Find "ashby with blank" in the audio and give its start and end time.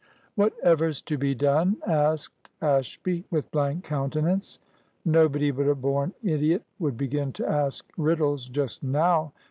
2.59-3.83